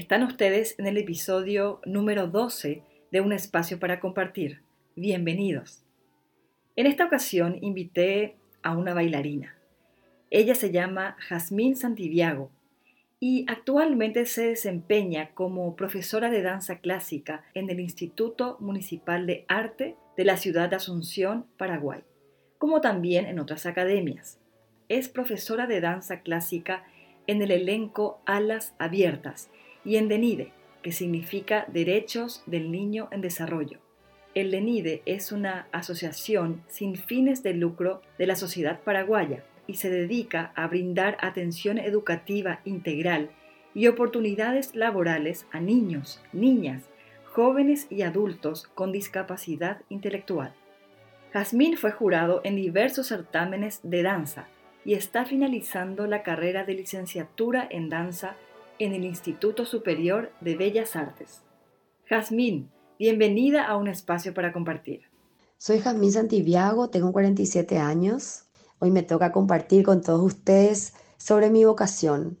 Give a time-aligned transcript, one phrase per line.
[0.00, 2.82] Están ustedes en el episodio número 12
[3.12, 4.62] de Un espacio para compartir.
[4.96, 5.84] Bienvenidos.
[6.74, 9.58] En esta ocasión invité a una bailarina.
[10.30, 12.50] Ella se llama Jazmín Santiago
[13.20, 19.96] y actualmente se desempeña como profesora de danza clásica en el Instituto Municipal de Arte
[20.16, 22.00] de la ciudad de Asunción, Paraguay,
[22.56, 24.40] como también en otras academias.
[24.88, 26.84] Es profesora de danza clásica
[27.26, 29.50] en el elenco Alas Abiertas
[29.84, 30.52] y en DENIDE,
[30.82, 33.78] que significa Derechos del Niño en Desarrollo.
[34.34, 39.90] El DENIDE es una asociación sin fines de lucro de la sociedad paraguaya y se
[39.90, 43.30] dedica a brindar atención educativa integral
[43.74, 46.84] y oportunidades laborales a niños, niñas,
[47.24, 50.54] jóvenes y adultos con discapacidad intelectual.
[51.32, 54.48] Jazmín fue jurado en diversos certámenes de danza
[54.84, 58.36] y está finalizando la carrera de licenciatura en danza
[58.80, 61.42] en el Instituto Superior de Bellas Artes.
[62.06, 65.02] Jazmín, bienvenida a un espacio para compartir.
[65.58, 68.44] Soy Jazmín Santiago, tengo 47 años.
[68.78, 72.38] Hoy me toca compartir con todos ustedes sobre mi vocación.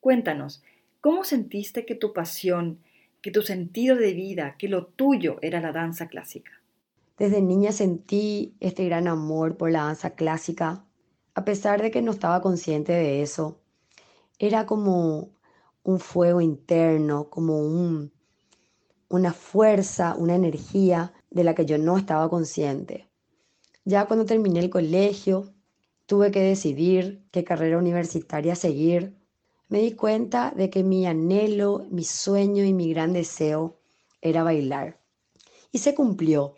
[0.00, 0.62] Cuéntanos,
[1.02, 2.78] ¿cómo sentiste que tu pasión,
[3.20, 6.52] que tu sentido de vida, que lo tuyo era la danza clásica?
[7.18, 10.86] Desde niña sentí este gran amor por la danza clásica,
[11.34, 13.60] a pesar de que no estaba consciente de eso.
[14.38, 15.36] Era como
[15.82, 18.12] un fuego interno, como un,
[19.08, 23.08] una fuerza, una energía de la que yo no estaba consciente.
[23.84, 25.54] Ya cuando terminé el colegio,
[26.06, 29.16] tuve que decidir qué carrera universitaria seguir.
[29.68, 33.80] Me di cuenta de que mi anhelo, mi sueño y mi gran deseo
[34.20, 35.00] era bailar.
[35.72, 36.54] Y se cumplió.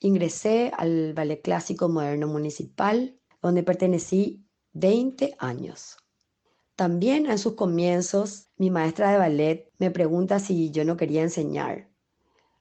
[0.00, 6.01] Ingresé al Ballet Clásico Moderno Municipal, donde pertenecí 20 años.
[6.82, 11.88] También en sus comienzos, mi maestra de ballet me pregunta si yo no quería enseñar.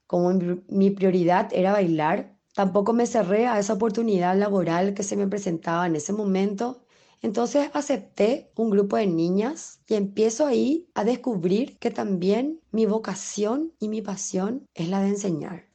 [0.05, 0.31] Como
[0.67, 5.87] mi prioridad era bailar, tampoco me cerré a esa oportunidad laboral que se me presentaba
[5.87, 6.85] en ese momento.
[7.23, 13.73] Entonces acepté un grupo de niñas y empiezo ahí a descubrir que también mi vocación
[13.79, 15.65] y mi pasión es la de enseñar.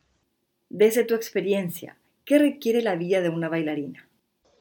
[0.68, 4.08] Desde tu experiencia, ¿qué requiere la vida de una bailarina?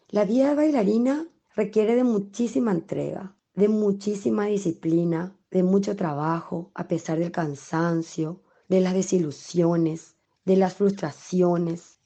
[0.10, 6.88] La vida de bailarina requiere de muchísima entrega, de muchísima disciplina, de mucho trabajo, a
[6.88, 12.00] pesar del cansancio, de las desilusiones, de las frustraciones.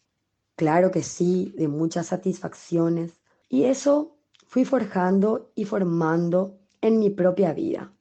[0.56, 3.20] Claro que sí, de muchas satisfacciones.
[3.50, 7.92] Y eso fui forjando y formando en mi propia vida,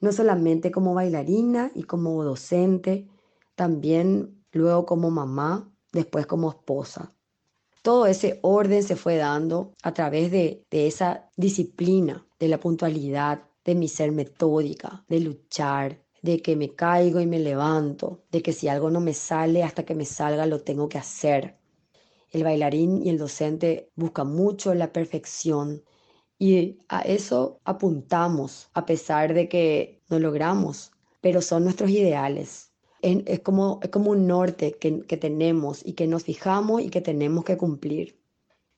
[0.00, 3.08] no solamente como bailarina y como docente,
[3.54, 7.12] también luego como mamá, después como esposa.
[7.88, 13.44] Todo ese orden se fue dando a través de, de esa disciplina de la puntualidad,
[13.64, 18.52] de mi ser metódica, de luchar, de que me caigo y me levanto, de que
[18.52, 21.56] si algo no me sale hasta que me salga lo tengo que hacer.
[22.30, 25.82] El bailarín y el docente buscan mucho la perfección
[26.38, 32.67] y a eso apuntamos a pesar de que no logramos, pero son nuestros ideales.
[33.00, 37.00] Es, como, es como un norte que, que tenemos y que nos fijamos y que
[37.00, 38.18] tenemos que cumplir.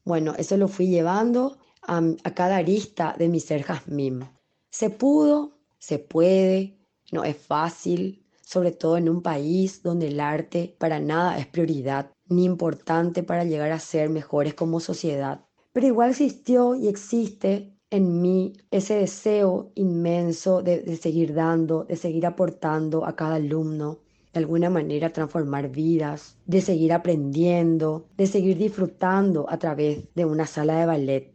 [0.04, 4.28] Bueno, eso lo fui llevando a, cada arista de mi ser jazmín.
[4.70, 6.78] Se pudo, se puede,
[7.12, 12.12] no es fácil, sobre todo en un país donde el arte para nada es prioridad
[12.28, 15.44] ni importante para llegar a ser mejores como sociedad.
[15.72, 21.96] Pero igual existió y existe en mí ese deseo inmenso de, de, seguir dando, de
[21.96, 23.98] seguir aportando a cada alumno,
[24.32, 30.46] de alguna manera transformar vidas, de seguir aprendiendo, de seguir disfrutando a través de una
[30.46, 31.32] sala de ballet.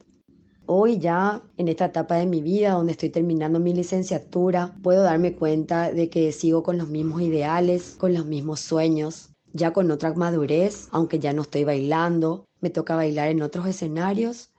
[0.67, 5.35] Hoy ya en esta etapa de mi vida donde estoy terminando mi licenciatura, puedo darme
[5.35, 10.13] cuenta de que sigo con los mismos ideales, con los mismos sueños, ya con otra
[10.13, 14.49] madurez, aunque ya no estoy bailando, me toca bailar en otros escenarios.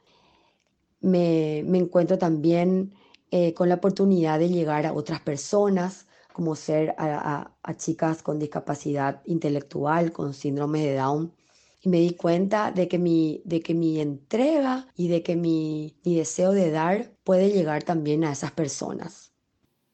[1.00, 2.94] Me, encuentro también
[3.30, 6.05] eh, con la oportunidad de llegar a otras personas,
[6.36, 11.32] como ser a chicas con discapacidad intelectual, con síndrome de Down,
[11.80, 15.94] y me di cuenta de que mi, de que mi entrega y de que mi,
[16.04, 19.32] mi deseo de dar puede llegar también a esas personas.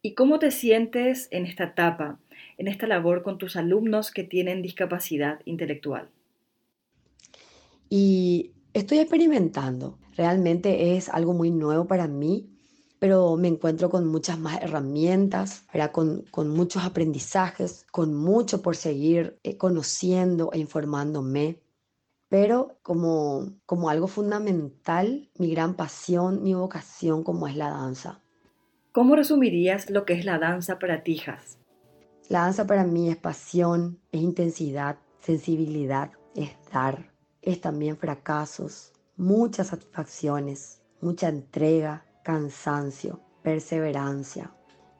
[0.02, 2.18] ¿Y cómo te sientes en esta etapa,
[2.58, 6.08] en esta labor con tus alumnos que tienen discapacidad intelectual?
[7.88, 9.96] Y estoy experimentando.
[10.16, 12.48] Realmente es algo muy nuevo para mí,
[13.02, 19.40] pero me encuentro con muchas más herramientas, Con, con muchos aprendizajes, con mucho por seguir
[19.42, 21.58] eh, conociendo e informándome
[22.28, 28.22] pero como, como algo fundamental, mi gran pasión, mi vocación como es la danza.
[28.92, 31.58] ¿Cómo resumirías lo que es la danza para ti, Has?
[32.28, 37.12] La danza para mí es pasión, es intensidad, sensibilidad, es dar,
[37.42, 44.50] es también fracasos, muchas satisfacciones, mucha entrega, cansancio, perseverancia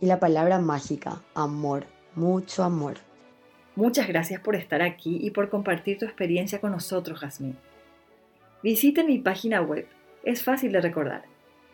[0.01, 1.85] y la palabra mágica, amor,
[2.15, 2.97] mucho amor.
[3.77, 7.57] Muchas gracias por estar aquí y por compartir tu experiencia con nosotros, Jazmín.
[8.63, 9.87] Visiten mi página web,
[10.25, 11.23] es fácil de recordar,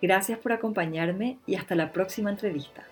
[0.00, 2.84] Gracias por acompañarme y hasta la próxima entrevista.